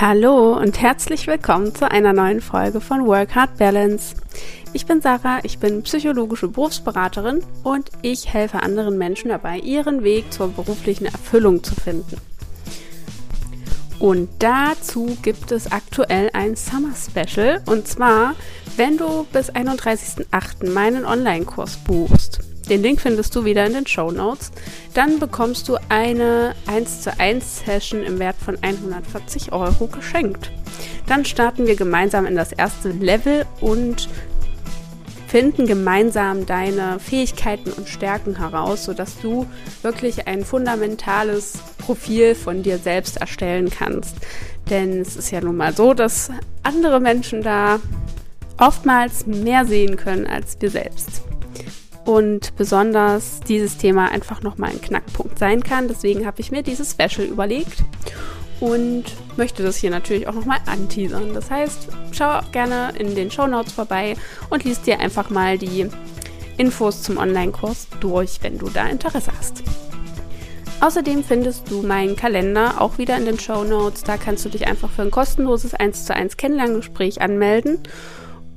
[0.00, 4.14] Hallo und herzlich willkommen zu einer neuen Folge von Work Hard Balance.
[4.72, 10.32] Ich bin Sarah, ich bin psychologische Berufsberaterin und ich helfe anderen Menschen dabei, ihren Weg
[10.32, 12.16] zur beruflichen Erfüllung zu finden.
[13.98, 18.36] Und dazu gibt es aktuell ein Summer Special und zwar,
[18.76, 20.70] wenn du bis 31.08.
[20.70, 24.52] meinen Online-Kurs buchst den Link findest du wieder in den Show Notes.
[24.94, 30.50] Dann bekommst du eine 1 zu 1 Session im Wert von 140 Euro geschenkt.
[31.06, 34.08] Dann starten wir gemeinsam in das erste Level und
[35.26, 39.46] finden gemeinsam deine Fähigkeiten und Stärken heraus, sodass du
[39.82, 44.16] wirklich ein fundamentales Profil von dir selbst erstellen kannst.
[44.70, 46.30] Denn es ist ja nun mal so, dass
[46.62, 47.78] andere Menschen da
[48.58, 51.22] oftmals mehr sehen können als wir selbst
[52.08, 55.88] und besonders dieses Thema einfach nochmal ein Knackpunkt sein kann.
[55.88, 57.84] Deswegen habe ich mir dieses Special überlegt
[58.60, 59.04] und
[59.36, 61.34] möchte das hier natürlich auch nochmal anteasern.
[61.34, 64.16] Das heißt, schau gerne in den Show Notes vorbei
[64.48, 65.86] und liest dir einfach mal die
[66.56, 69.62] Infos zum Online-Kurs durch, wenn du da Interesse hast.
[70.80, 74.02] Außerdem findest du meinen Kalender auch wieder in den Show Notes.
[74.02, 77.80] Da kannst du dich einfach für ein kostenloses 1 zu 1 Kennenlerngespräch anmelden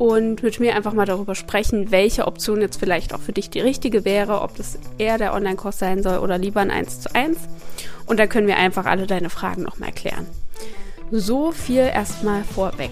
[0.01, 3.59] und mit mir einfach mal darüber sprechen, welche Option jetzt vielleicht auch für dich die
[3.59, 7.37] richtige wäre, ob das eher der Online-Kurs sein soll oder lieber ein 1 zu 1.
[8.07, 10.25] Und da können wir einfach alle deine Fragen nochmal klären.
[11.11, 12.89] So viel erstmal vorweg.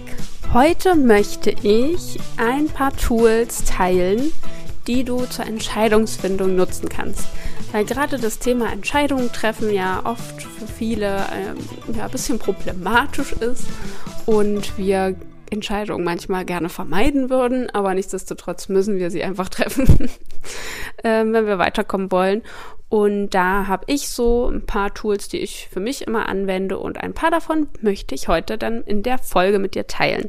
[0.54, 4.30] Heute möchte ich ein paar Tools teilen,
[4.86, 7.26] die du zur Entscheidungsfindung nutzen kannst.
[7.72, 13.32] Weil gerade das Thema Entscheidungen treffen ja oft für viele ähm, ja, ein bisschen problematisch
[13.32, 13.64] ist
[14.26, 15.16] und wir
[15.50, 20.10] Entscheidungen manchmal gerne vermeiden würden, aber nichtsdestotrotz müssen wir sie einfach treffen,
[21.04, 22.42] ähm, wenn wir weiterkommen wollen.
[22.88, 26.98] Und da habe ich so ein paar Tools, die ich für mich immer anwende und
[26.98, 30.28] ein paar davon möchte ich heute dann in der Folge mit dir teilen.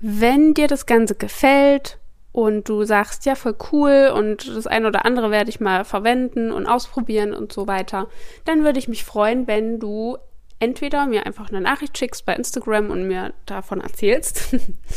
[0.00, 1.98] Wenn dir das Ganze gefällt
[2.32, 6.50] und du sagst, ja, voll cool und das eine oder andere werde ich mal verwenden
[6.52, 8.08] und ausprobieren und so weiter,
[8.46, 10.16] dann würde ich mich freuen, wenn du
[10.60, 14.54] entweder mir einfach eine Nachricht schickst bei Instagram und mir davon erzählst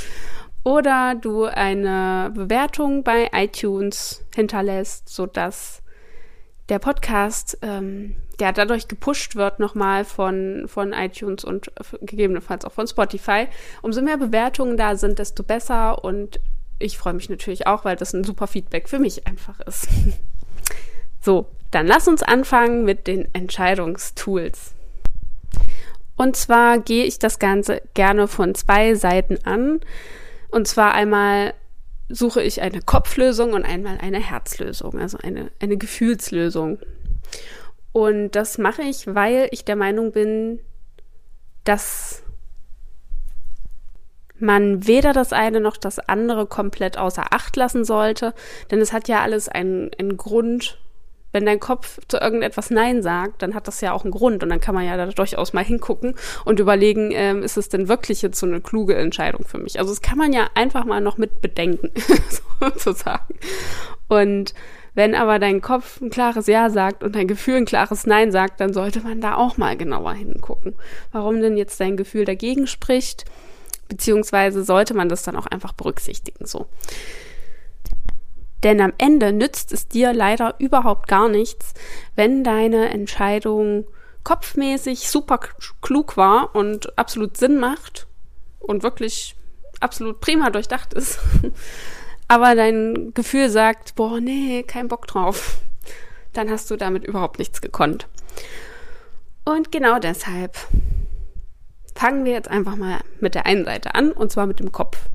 [0.63, 5.81] oder du eine Bewertung bei iTunes hinterlässt, sodass
[6.69, 12.87] der Podcast ähm, ja dadurch gepusht wird nochmal von, von iTunes und gegebenenfalls auch von
[12.87, 13.47] Spotify.
[13.81, 16.39] Umso mehr Bewertungen da sind, desto besser und
[16.79, 19.87] ich freue mich natürlich auch, weil das ein super Feedback für mich einfach ist.
[21.21, 24.73] so, dann lass uns anfangen mit den Entscheidungstools.
[26.15, 29.79] Und zwar gehe ich das Ganze gerne von zwei Seiten an.
[30.49, 31.53] Und zwar einmal
[32.09, 36.79] suche ich eine Kopflösung und einmal eine Herzlösung, also eine, eine Gefühlslösung.
[37.91, 40.59] Und das mache ich, weil ich der Meinung bin,
[41.63, 42.23] dass
[44.39, 48.33] man weder das eine noch das andere komplett außer Acht lassen sollte,
[48.69, 50.79] denn es hat ja alles einen, einen Grund
[51.33, 54.49] wenn dein Kopf zu irgendetwas Nein sagt, dann hat das ja auch einen Grund und
[54.49, 58.21] dann kann man ja da durchaus mal hingucken und überlegen, ähm, ist es denn wirklich
[58.21, 59.79] jetzt so eine kluge Entscheidung für mich?
[59.79, 61.91] Also das kann man ja einfach mal noch mit bedenken,
[62.59, 63.35] sozusagen.
[64.07, 64.53] Und
[64.93, 68.61] wenn aber dein Kopf ein klares Ja sagt und dein Gefühl ein klares Nein sagt,
[68.61, 70.75] dann sollte man da auch mal genauer hingucken.
[71.11, 73.25] Warum denn jetzt dein Gefühl dagegen spricht?
[73.89, 76.67] Beziehungsweise sollte man das dann auch einfach berücksichtigen, so.
[78.63, 81.73] Denn am Ende nützt es dir leider überhaupt gar nichts,
[82.15, 83.85] wenn deine Entscheidung
[84.23, 85.39] kopfmäßig super
[85.81, 88.07] klug war und absolut Sinn macht
[88.59, 89.35] und wirklich
[89.81, 91.19] absolut prima durchdacht ist.
[92.29, 95.59] Aber dein Gefühl sagt, boah, nee, kein Bock drauf.
[96.31, 98.07] Dann hast du damit überhaupt nichts gekonnt.
[99.43, 100.57] Und genau deshalb
[101.95, 105.09] fangen wir jetzt einfach mal mit der einen Seite an, und zwar mit dem Kopf.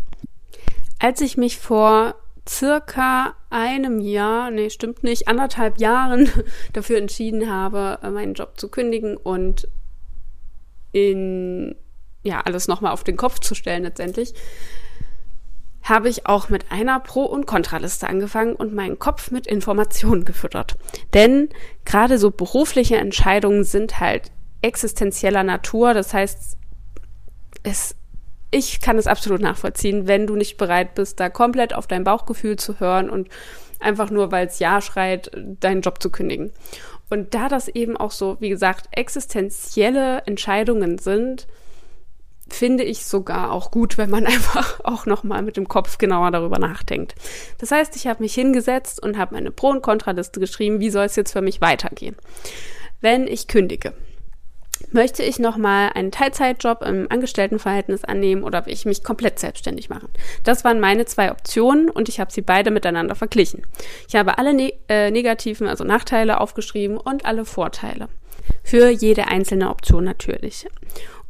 [1.00, 2.14] Als ich mich vor
[2.48, 6.30] circa einem Jahr, nee, stimmt nicht, anderthalb Jahren
[6.72, 9.68] dafür entschieden habe, meinen Job zu kündigen und
[10.92, 11.76] in,
[12.22, 14.34] ja, alles nochmal auf den Kopf zu stellen letztendlich,
[15.82, 20.76] habe ich auch mit einer Pro- und Kontraliste angefangen und meinen Kopf mit Informationen gefüttert.
[21.14, 21.48] Denn
[21.84, 24.30] gerade so berufliche Entscheidungen sind halt
[24.60, 25.94] existenzieller Natur.
[25.94, 26.56] Das heißt,
[27.62, 27.94] es
[28.50, 32.56] ich kann es absolut nachvollziehen, wenn du nicht bereit bist, da komplett auf dein Bauchgefühl
[32.56, 33.28] zu hören und
[33.80, 36.52] einfach nur, weil es Ja schreit, deinen Job zu kündigen.
[37.10, 41.46] Und da das eben auch so, wie gesagt, existenzielle Entscheidungen sind,
[42.48, 46.58] finde ich sogar auch gut, wenn man einfach auch nochmal mit dem Kopf genauer darüber
[46.58, 47.14] nachdenkt.
[47.58, 51.04] Das heißt, ich habe mich hingesetzt und habe eine Pro- und Kontraliste geschrieben, wie soll
[51.04, 52.16] es jetzt für mich weitergehen,
[53.00, 53.92] wenn ich kündige.
[54.90, 60.08] Möchte ich nochmal einen Teilzeitjob im Angestelltenverhältnis annehmen oder will ich mich komplett selbstständig machen?
[60.44, 63.66] Das waren meine zwei Optionen und ich habe sie beide miteinander verglichen.
[64.08, 68.08] Ich habe alle ne äh, negativen, also Nachteile aufgeschrieben und alle Vorteile.
[68.62, 70.66] Für jede einzelne Option natürlich.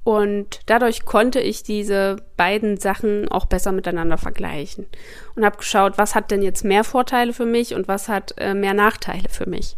[0.04, 4.86] Und dadurch konnte ich diese beiden Sachen auch besser miteinander vergleichen
[5.34, 8.54] und habe geschaut, was hat denn jetzt mehr Vorteile für mich und was hat äh,
[8.54, 9.76] mehr Nachteile für mich.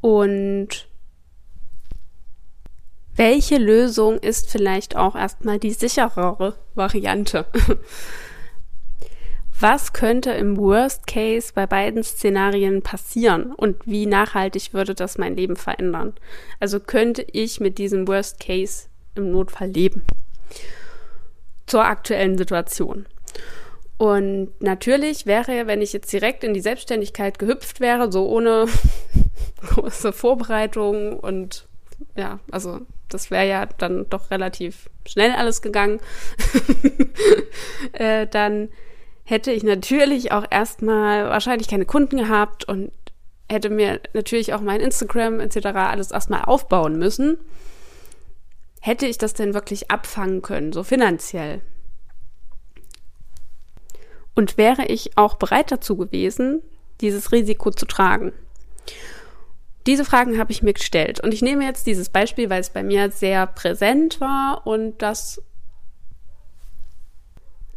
[0.00, 0.86] Und
[3.16, 7.46] welche Lösung ist vielleicht auch erstmal die sicherere Variante?
[9.60, 15.36] Was könnte im Worst Case bei beiden Szenarien passieren und wie nachhaltig würde das mein
[15.36, 16.14] Leben verändern?
[16.58, 20.02] Also könnte ich mit diesem Worst Case im Notfall leben?
[21.66, 23.06] Zur aktuellen Situation.
[23.98, 28.66] Und natürlich wäre, wenn ich jetzt direkt in die Selbstständigkeit gehüpft wäre, so ohne
[29.68, 31.68] große Vorbereitung und
[32.16, 36.00] ja, also das wäre ja dann doch relativ schnell alles gegangen,
[37.92, 38.68] äh, dann
[39.24, 42.92] hätte ich natürlich auch erstmal wahrscheinlich keine Kunden gehabt und
[43.48, 45.66] hätte mir natürlich auch mein Instagram etc.
[45.66, 47.38] alles erstmal aufbauen müssen.
[48.80, 51.60] Hätte ich das denn wirklich abfangen können, so finanziell?
[54.34, 56.62] Und wäre ich auch bereit dazu gewesen,
[57.00, 58.32] dieses Risiko zu tragen?
[59.86, 61.20] Diese Fragen habe ich mir gestellt.
[61.20, 65.42] Und ich nehme jetzt dieses Beispiel, weil es bei mir sehr präsent war und das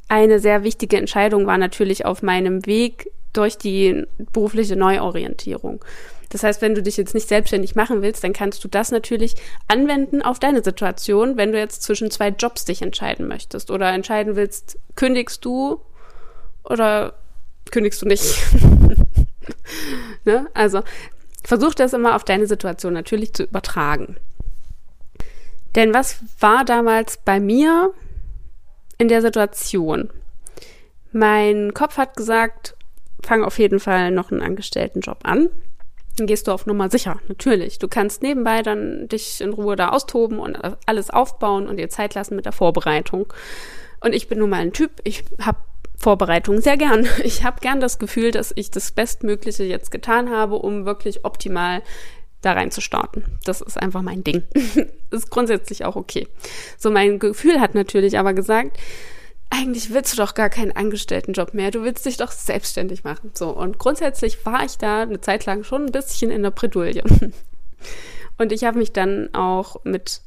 [0.07, 5.84] eine sehr wichtige Entscheidung war natürlich auf meinem Weg durch die berufliche Neuorientierung.
[6.30, 9.36] Das heißt, wenn du dich jetzt nicht selbstständig machen willst, dann kannst du das natürlich
[9.68, 14.36] anwenden auf deine Situation, wenn du jetzt zwischen zwei Jobs dich entscheiden möchtest oder entscheiden
[14.36, 15.81] willst, kündigst du
[16.63, 17.13] oder
[17.72, 18.36] kündigst du nicht.
[20.25, 20.48] ne?
[20.54, 20.81] Also
[21.45, 24.18] Versuch das immer auf deine Situation natürlich zu übertragen.
[25.75, 27.94] Denn was war damals bei mir
[28.97, 30.09] in der Situation?
[31.12, 32.75] Mein Kopf hat gesagt,
[33.24, 35.50] fang auf jeden Fall noch einen Angestelltenjob an.
[36.18, 37.77] Dann gehst du auf Nummer sicher, natürlich.
[37.77, 42.15] Du kannst nebenbei dann dich in Ruhe da austoben und alles aufbauen und dir Zeit
[42.15, 43.31] lassen mit der Vorbereitung.
[44.00, 45.57] Und ich bin nun mal ein Typ, ich habe
[45.97, 47.07] Vorbereitung sehr gern.
[47.24, 51.81] Ich habe gern das Gefühl, dass ich das Bestmögliche jetzt getan habe, um wirklich optimal
[52.42, 53.24] da rein zu starten.
[53.44, 54.44] Das ist einfach mein Ding.
[55.12, 56.27] ist grundsätzlich auch okay.
[56.77, 58.77] So, mein Gefühl hat natürlich aber gesagt,
[59.50, 61.71] eigentlich willst du doch gar keinen Angestelltenjob mehr.
[61.71, 63.31] Du willst dich doch selbstständig machen.
[63.33, 63.50] So.
[63.50, 67.03] Und grundsätzlich war ich da eine Zeit lang schon ein bisschen in der Bredouille.
[68.38, 70.21] Und ich habe mich dann auch mit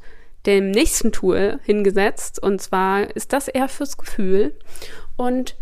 [0.47, 2.43] dem nächsten Tool hingesetzt.
[2.43, 4.57] Und zwar ist das eher fürs Gefühl.
[5.19, 5.57] Und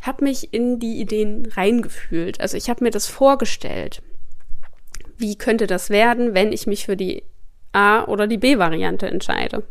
[0.00, 2.40] habe mich in die Ideen reingefühlt.
[2.40, 4.00] Also ich habe mir das vorgestellt.
[5.18, 7.22] Wie könnte das werden, wenn ich mich für die
[7.72, 9.64] A- oder die B-Variante entscheide?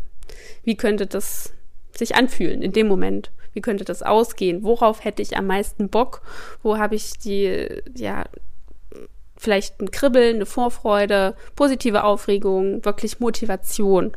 [0.63, 1.53] Wie könnte das
[1.95, 3.31] sich anfühlen in dem Moment?
[3.53, 4.63] Wie könnte das ausgehen?
[4.63, 6.21] Worauf hätte ich am meisten Bock?
[6.61, 8.25] Wo habe ich die, ja,
[9.37, 14.11] vielleicht ein Kribbeln, eine Vorfreude, positive Aufregung, wirklich Motivation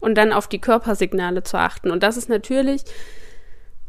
[0.00, 1.90] und dann auf die Körpersignale zu achten.
[1.90, 2.84] Und das ist natürlich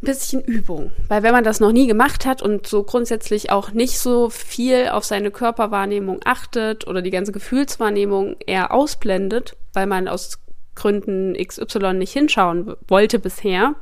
[0.01, 0.91] bisschen Übung.
[1.07, 4.89] Weil wenn man das noch nie gemacht hat und so grundsätzlich auch nicht so viel
[4.89, 10.39] auf seine Körperwahrnehmung achtet oder die ganze Gefühlswahrnehmung eher ausblendet, weil man aus
[10.75, 13.75] Gründen XY nicht hinschauen wollte bisher,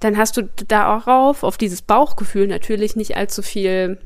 [0.00, 3.98] dann hast du darauf, auf dieses Bauchgefühl natürlich nicht allzu viel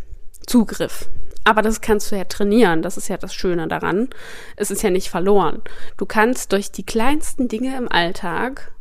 [0.47, 1.09] Zugriff.
[1.45, 2.83] Aber das kannst du ja trainieren.
[2.83, 4.11] Das ist ja das Schöne daran.
[4.57, 5.63] Es ist ja nicht verloren.
[5.97, 8.73] Du kannst durch die kleinsten Dinge im Alltag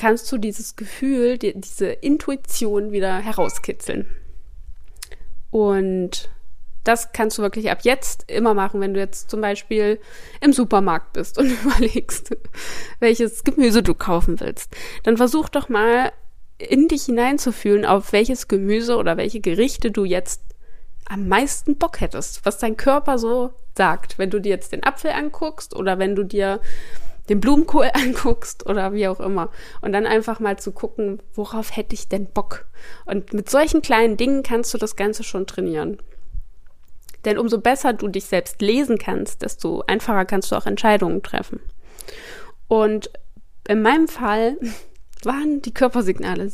[0.00, 4.06] kannst du dieses Gefühl, die, diese Intuition wieder herauskitzeln.
[5.50, 6.30] Und
[6.84, 10.00] das kannst du wirklich ab jetzt immer machen, wenn du jetzt zum Beispiel
[10.40, 12.34] im Supermarkt bist und überlegst,
[12.98, 14.74] welches Gemüse du kaufen willst.
[15.02, 16.12] Dann versuch doch mal
[16.56, 20.40] in dich hineinzufühlen, auf welches Gemüse oder welche Gerichte du jetzt
[21.04, 24.18] am meisten Bock hättest, was dein Körper so sagt.
[24.18, 26.60] Wenn du dir jetzt den Apfel anguckst oder wenn du dir
[27.30, 29.50] den Blumenkohl anguckst oder wie auch immer.
[29.80, 32.66] Und dann einfach mal zu gucken, worauf hätte ich denn Bock?
[33.06, 35.98] Und mit solchen kleinen Dingen kannst du das Ganze schon trainieren.
[37.24, 41.60] Denn umso besser du dich selbst lesen kannst, desto einfacher kannst du auch Entscheidungen treffen.
[42.68, 43.10] Und
[43.68, 44.58] in meinem Fall
[45.24, 46.50] waren die Körpersignale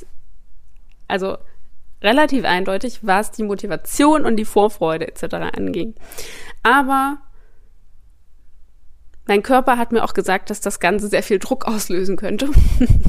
[1.09, 1.39] also
[2.03, 5.35] relativ eindeutig, was die Motivation und die Vorfreude etc.
[5.57, 5.95] anging.
[6.63, 7.19] Aber
[9.27, 12.49] mein Körper hat mir auch gesagt, dass das Ganze sehr viel Druck auslösen könnte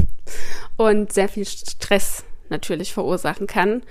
[0.77, 3.83] und sehr viel Stress natürlich verursachen kann,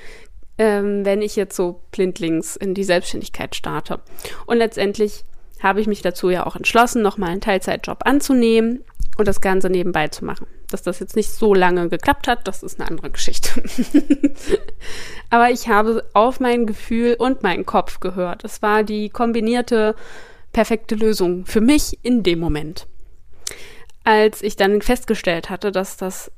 [0.58, 4.00] ähm, wenn ich jetzt so blindlings in die Selbstständigkeit starte.
[4.46, 5.24] Und letztendlich
[5.62, 8.84] habe ich mich dazu ja auch entschlossen, nochmal einen Teilzeitjob anzunehmen
[9.16, 10.46] und das Ganze nebenbei zu machen.
[10.70, 13.62] Dass das jetzt nicht so lange geklappt hat, das ist eine andere Geschichte.
[15.30, 18.44] Aber ich habe auf mein Gefühl und meinen Kopf gehört.
[18.44, 19.94] Es war die kombinierte
[20.56, 22.86] perfekte Lösung für mich in dem Moment.
[24.04, 26.32] Als ich dann festgestellt hatte, dass das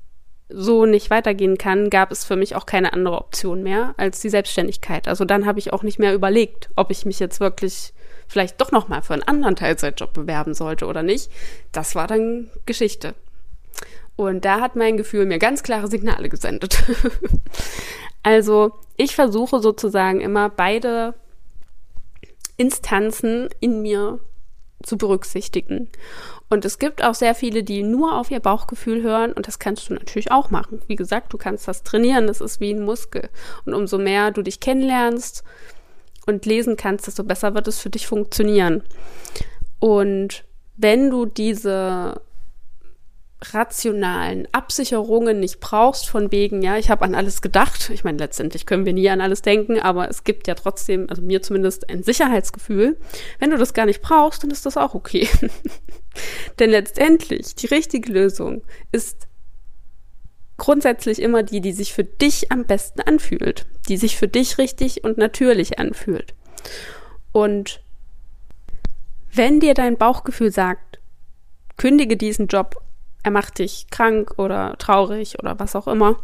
[0.49, 4.29] so nicht weitergehen kann, gab es für mich auch keine andere Option mehr als die
[4.29, 5.07] Selbstständigkeit.
[5.07, 7.93] Also dann habe ich auch nicht mehr überlegt, ob ich mich jetzt wirklich
[8.27, 11.31] vielleicht doch noch mal für einen anderen Teilzeitjob bewerben sollte oder nicht.
[11.71, 13.15] Das war dann Geschichte.
[14.17, 16.83] Und da hat mein Gefühl mir ganz klare Signale gesendet.
[18.25, 21.15] also ich versuche sozusagen immer beide
[22.59, 24.21] Instanzen in mir
[24.83, 25.89] zu berücksichtigen.
[26.51, 29.89] Und es gibt auch sehr viele, die nur auf ihr Bauchgefühl hören und das kannst
[29.89, 30.83] du natürlich auch machen.
[30.87, 33.29] Wie gesagt, du kannst das trainieren, das ist wie ein Muskel.
[33.65, 35.45] Und umso mehr du dich kennenlernst
[36.27, 38.83] und lesen kannst, desto besser wird es für dich funktionieren.
[39.79, 40.45] Und
[40.77, 42.21] wenn du diese
[43.41, 47.91] rationalen Absicherungen nicht brauchst von wegen, ja, ich habe an alles gedacht.
[47.91, 51.23] Ich meine, letztendlich können wir nie an alles denken, aber es gibt ja trotzdem, also
[51.23, 52.97] mir zumindest, ein Sicherheitsgefühl.
[53.39, 55.29] Wenn du das gar nicht brauchst, dann ist das auch okay.
[56.59, 59.29] Denn letztendlich, die richtige Lösung ist
[60.57, 65.05] grundsätzlich immer die, die sich für dich am besten anfühlt, die sich für dich richtig
[65.05, 66.35] und natürlich anfühlt.
[67.31, 67.81] Und
[69.33, 70.99] wenn dir dein Bauchgefühl sagt,
[71.77, 72.83] kündige diesen Job
[73.23, 76.17] er macht dich krank oder traurig oder was auch immer,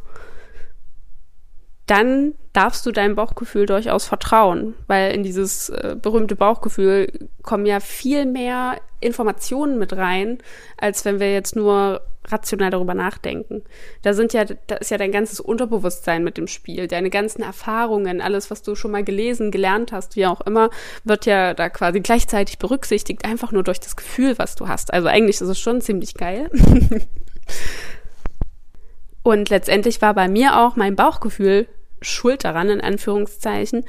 [1.86, 7.08] dann darfst du deinem Bauchgefühl durchaus vertrauen, weil in dieses äh, berühmte Bauchgefühl
[7.42, 10.38] kommen ja viel mehr Informationen mit rein,
[10.78, 13.62] als wenn wir jetzt nur rational darüber nachdenken.
[14.02, 18.22] Da sind ja, da ist ja dein ganzes Unterbewusstsein mit dem Spiel, deine ganzen Erfahrungen,
[18.22, 20.70] alles, was du schon mal gelesen, gelernt hast, wie auch immer,
[21.04, 24.92] wird ja da quasi gleichzeitig berücksichtigt, einfach nur durch das Gefühl, was du hast.
[24.92, 26.48] Also eigentlich ist es schon ziemlich geil.
[29.24, 31.66] Und letztendlich war bei mir auch mein Bauchgefühl
[32.02, 33.84] schuld daran, in Anführungszeichen,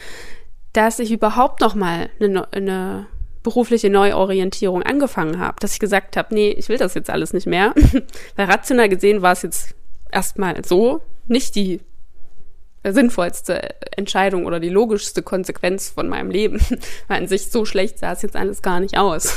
[0.74, 3.08] dass ich überhaupt noch mal eine, eine
[3.44, 7.48] berufliche Neuorientierung angefangen habe, dass ich gesagt habe, nee, ich will das jetzt alles nicht
[7.48, 7.75] mehr.
[8.36, 9.75] Weil rational gesehen war es jetzt
[10.10, 11.82] erstmal so nicht die
[12.84, 16.60] sinnvollste Entscheidung oder die logischste Konsequenz von meinem Leben.
[17.08, 19.36] Weil an sich so schlecht sah es jetzt alles gar nicht aus.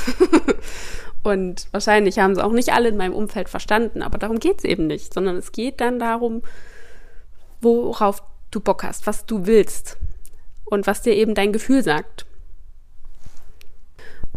[1.23, 4.65] Und wahrscheinlich haben sie auch nicht alle in meinem Umfeld verstanden, aber darum geht es
[4.65, 6.43] eben nicht, sondern es geht dann darum,
[7.61, 9.99] worauf du Bock hast, was du willst
[10.65, 12.25] und was dir eben dein Gefühl sagt.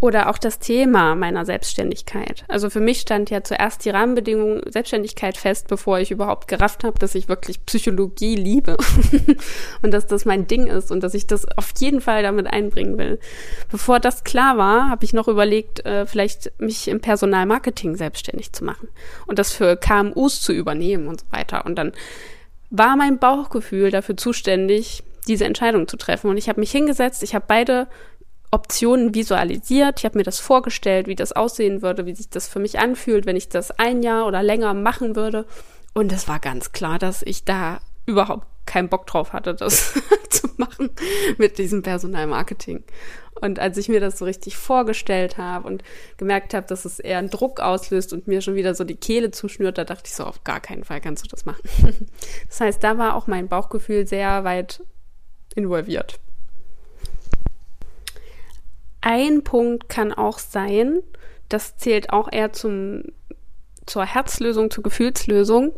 [0.01, 2.43] Oder auch das Thema meiner Selbstständigkeit.
[2.47, 6.97] Also für mich stand ja zuerst die Rahmenbedingung Selbstständigkeit fest, bevor ich überhaupt gerafft habe,
[6.97, 8.77] dass ich wirklich Psychologie liebe
[9.83, 12.97] und dass das mein Ding ist und dass ich das auf jeden Fall damit einbringen
[12.97, 13.19] will.
[13.69, 18.65] Bevor das klar war, habe ich noch überlegt, äh, vielleicht mich im Personalmarketing selbstständig zu
[18.65, 18.89] machen
[19.27, 21.63] und das für KMUs zu übernehmen und so weiter.
[21.67, 21.91] Und dann
[22.71, 26.31] war mein Bauchgefühl dafür zuständig, diese Entscheidung zu treffen.
[26.31, 27.87] Und ich habe mich hingesetzt, ich habe beide
[28.51, 32.59] Optionen visualisiert, ich habe mir das vorgestellt, wie das aussehen würde, wie sich das für
[32.59, 35.45] mich anfühlt, wenn ich das ein Jahr oder länger machen würde.
[35.93, 39.93] Und es war ganz klar, dass ich da überhaupt keinen Bock drauf hatte, das
[40.29, 40.89] zu machen
[41.37, 42.83] mit diesem Personalmarketing.
[43.39, 45.83] Und als ich mir das so richtig vorgestellt habe und
[46.17, 49.31] gemerkt habe, dass es eher einen Druck auslöst und mir schon wieder so die Kehle
[49.31, 51.61] zuschnürt, da dachte ich so, auf gar keinen Fall kannst du das machen.
[52.47, 54.83] Das heißt, da war auch mein Bauchgefühl sehr weit
[55.55, 56.19] involviert.
[59.01, 61.01] Ein Punkt kann auch sein,
[61.49, 63.03] das zählt auch eher zum,
[63.85, 65.73] zur Herzlösung, zur Gefühlslösung.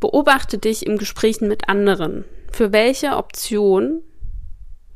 [0.00, 2.24] Beobachte dich im Gesprächen mit anderen.
[2.52, 4.02] Für welche Option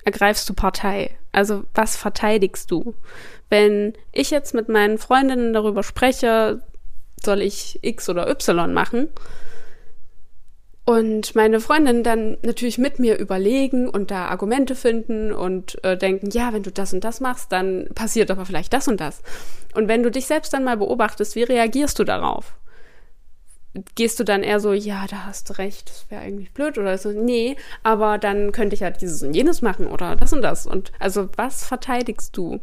[0.04, 1.16] ergreifst du Partei?
[1.33, 2.95] Also was verteidigst du?
[3.49, 6.62] Wenn ich jetzt mit meinen Freundinnen darüber spreche,
[7.23, 9.09] soll ich X oder Y machen?
[10.90, 16.30] Und meine Freundinnen dann natürlich mit mir überlegen und da Argumente finden und äh, denken,
[16.30, 19.23] ja, wenn du das und das machst, dann passiert aber vielleicht das und das.
[19.73, 22.56] Und wenn du dich selbst dann mal beobachtest, wie reagierst du darauf?
[23.94, 26.99] gehst du dann eher so, ja, da hast du recht, das wäre eigentlich blöd oder
[26.99, 27.54] so, nee,
[27.85, 30.66] aber dann könnte ich ja dieses und jenes machen oder das und das.
[30.66, 32.59] Und also was verteidigst du?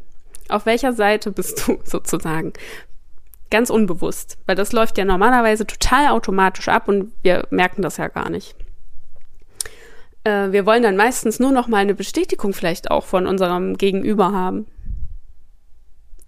[0.50, 2.51] Auf welcher Seite bist du sozusagen?
[3.50, 8.10] Ganz unbewusst, weil das läuft ja normalerweise total automatisch ab und wir merken das ja
[8.10, 8.56] gar nicht.
[10.24, 14.34] Äh, wir wollen dann meistens nur noch mal eine Bestätigung vielleicht auch von unserem Gegenüber
[14.34, 14.68] haben.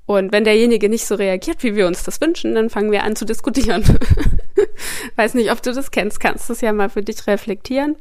[0.05, 3.15] Und wenn derjenige nicht so reagiert, wie wir uns das wünschen, dann fangen wir an
[3.15, 3.83] zu diskutieren.
[5.17, 7.95] Weiß nicht, ob du das kennst, kannst du es ja mal für dich reflektieren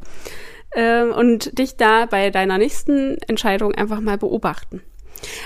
[0.74, 4.82] ähm, und dich da bei deiner nächsten Entscheidung einfach mal beobachten.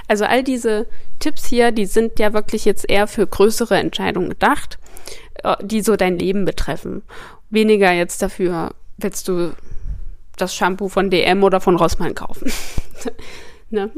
[0.08, 0.86] Also all diese
[1.18, 4.78] Tipps hier, die sind ja wirklich jetzt eher für größere Entscheidungen gedacht,
[5.42, 7.02] äh, die so dein Leben betreffen.
[7.50, 9.52] Weniger jetzt dafür, willst du
[10.36, 12.50] das Shampoo von DM oder von Rossmann kaufen.
[13.70, 13.90] ne?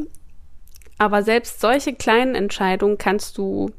[0.98, 3.70] Aber selbst solche kleinen Entscheidungen kannst du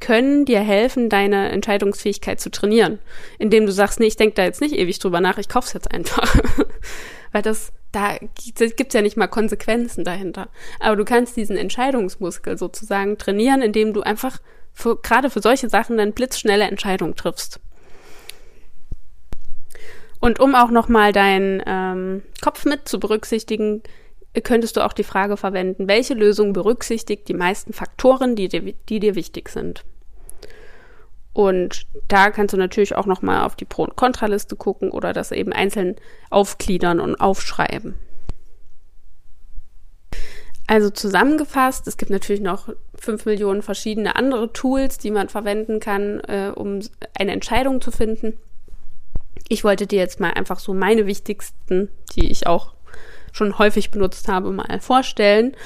[0.00, 2.98] können dir helfen, deine Entscheidungsfähigkeit zu trainieren,
[3.38, 5.92] indem du sagst, nee, ich denke da jetzt nicht ewig drüber nach, ich kauf's jetzt
[5.92, 6.36] einfach.
[7.32, 10.48] Weil das, da gibt's ja nicht mal Konsequenzen dahinter.
[10.80, 14.38] Aber du kannst diesen Entscheidungsmuskel sozusagen trainieren, indem du einfach
[14.72, 17.60] für, gerade für solche Sachen dann blitzschnelle Entscheidungen triffst.
[20.20, 23.82] Und um auch nochmal deinen ähm, Kopf mit zu berücksichtigen,
[24.44, 29.00] könntest du auch die Frage verwenden, welche Lösung berücksichtigt die meisten Faktoren, die dir, die
[29.00, 29.84] dir wichtig sind.
[31.32, 35.32] Und da kannst du natürlich auch nochmal auf die Pro- und Kontraliste gucken oder das
[35.32, 35.96] eben einzeln
[36.30, 37.94] aufgliedern und aufschreiben.
[40.66, 46.20] Also zusammengefasst, es gibt natürlich noch fünf Millionen verschiedene andere Tools, die man verwenden kann,
[46.20, 46.80] äh, um
[47.18, 48.38] eine Entscheidung zu finden.
[49.48, 52.74] Ich wollte dir jetzt mal einfach so meine wichtigsten, die ich auch
[53.32, 55.56] schon häufig benutzt habe, mal vorstellen.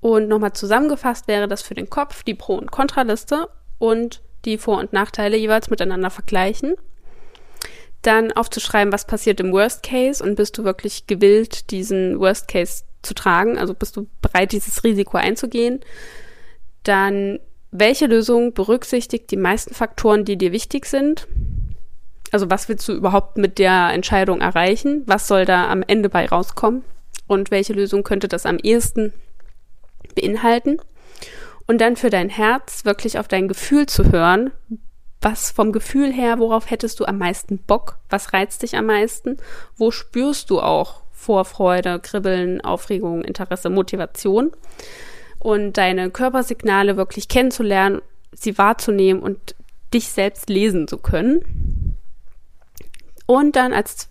[0.00, 4.78] Und nochmal zusammengefasst wäre das für den Kopf die Pro- und Kontraliste und die Vor-
[4.78, 6.74] und Nachteile jeweils miteinander vergleichen.
[8.02, 12.84] Dann aufzuschreiben, was passiert im Worst Case und bist du wirklich gewillt, diesen Worst Case
[13.02, 13.58] zu tragen?
[13.58, 15.80] Also bist du bereit, dieses Risiko einzugehen?
[16.82, 17.38] Dann,
[17.70, 21.28] welche Lösung berücksichtigt die meisten Faktoren, die dir wichtig sind?
[22.32, 25.02] Also was willst du überhaupt mit der Entscheidung erreichen?
[25.06, 26.82] Was soll da am Ende bei rauskommen?
[27.28, 29.12] Und welche Lösung könnte das am ehesten
[30.16, 30.78] beinhalten?
[31.66, 34.50] Und dann für dein Herz wirklich auf dein Gefühl zu hören.
[35.20, 37.98] Was vom Gefühl her, worauf hättest du am meisten Bock?
[38.10, 39.36] Was reizt dich am meisten?
[39.76, 44.50] Wo spürst du auch Vorfreude, Kribbeln, Aufregung, Interesse, Motivation?
[45.38, 49.54] Und deine Körpersignale wirklich kennenzulernen, sie wahrzunehmen und
[49.94, 51.96] dich selbst lesen zu können.
[53.26, 54.08] Und dann als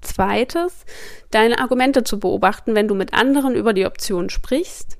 [0.00, 0.84] zweites
[1.30, 4.98] deine Argumente zu beobachten, wenn du mit anderen über die Option sprichst.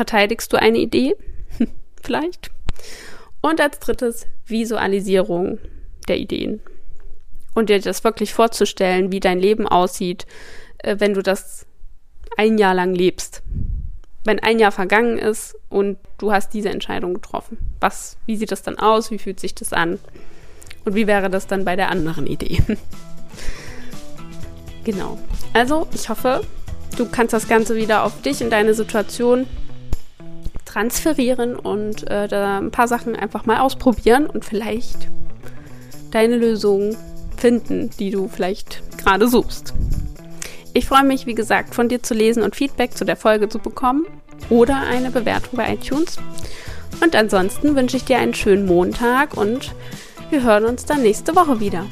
[0.00, 1.14] Verteidigst du eine Idee?
[2.02, 2.50] Vielleicht.
[3.42, 5.58] Und als drittes Visualisierung
[6.08, 6.62] der Ideen.
[7.54, 10.26] Und dir das wirklich vorzustellen, wie dein Leben aussieht,
[10.78, 11.66] äh, wenn du das
[12.38, 13.42] ein Jahr lang lebst.
[14.24, 17.58] Wenn ein Jahr vergangen ist und du hast diese Entscheidung getroffen.
[17.78, 19.10] Was, wie sieht das dann aus?
[19.10, 19.98] Wie fühlt sich das an?
[20.86, 22.62] Und wie wäre das dann bei der anderen Idee?
[24.82, 25.18] genau.
[25.52, 26.40] Also, ich hoffe,
[26.96, 29.46] du kannst das Ganze wieder auf dich und deine Situation
[30.70, 35.08] transferieren und äh, da ein paar Sachen einfach mal ausprobieren und vielleicht
[36.12, 36.96] deine Lösung
[37.36, 39.74] finden, die du vielleicht gerade suchst.
[40.72, 43.58] Ich freue mich, wie gesagt, von dir zu lesen und Feedback zu der Folge zu
[43.58, 44.06] bekommen
[44.48, 46.18] oder eine Bewertung bei iTunes.
[47.02, 49.74] Und ansonsten wünsche ich dir einen schönen Montag und
[50.30, 51.86] wir hören uns dann nächste Woche wieder.